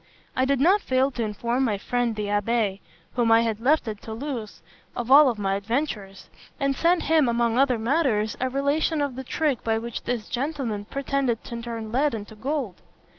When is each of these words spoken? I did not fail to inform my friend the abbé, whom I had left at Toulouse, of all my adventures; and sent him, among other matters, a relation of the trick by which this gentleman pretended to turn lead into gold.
I 0.35 0.45
did 0.45 0.59
not 0.59 0.81
fail 0.81 1.11
to 1.11 1.21
inform 1.23 1.63
my 1.63 1.77
friend 1.77 2.15
the 2.15 2.25
abbé, 2.25 2.79
whom 3.13 3.31
I 3.31 3.41
had 3.41 3.59
left 3.59 3.87
at 3.87 4.01
Toulouse, 4.01 4.63
of 4.95 5.11
all 5.11 5.31
my 5.35 5.53
adventures; 5.53 6.27
and 6.59 6.75
sent 6.75 7.03
him, 7.03 7.29
among 7.29 7.59
other 7.59 7.77
matters, 7.77 8.35
a 8.39 8.49
relation 8.49 8.99
of 8.99 9.15
the 9.15 9.23
trick 9.23 9.63
by 9.63 9.77
which 9.77 10.01
this 10.01 10.27
gentleman 10.27 10.85
pretended 10.85 11.43
to 11.43 11.61
turn 11.61 11.91
lead 11.91 12.15
into 12.15 12.33
gold. 12.33 12.81